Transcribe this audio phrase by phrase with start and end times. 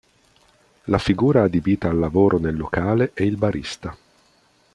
[0.85, 3.95] La figura adibita al lavoro nel locale è il barista.